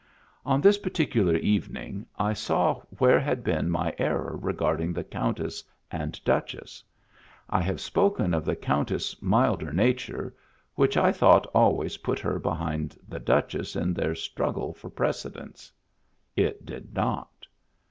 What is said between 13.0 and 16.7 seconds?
the Duchess in their struggle for precedence. It